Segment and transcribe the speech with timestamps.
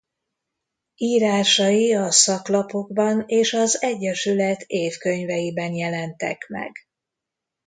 [0.95, 6.71] Írásai a szaklapokban és az egyesület évkönyveiben jelentek meg.